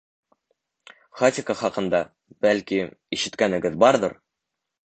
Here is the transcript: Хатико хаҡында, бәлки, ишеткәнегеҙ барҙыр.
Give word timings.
Хатико 1.19 1.57
хаҡында, 1.59 2.01
бәлки, 2.47 2.83
ишеткәнегеҙ 3.19 3.81
барҙыр. 3.85 4.21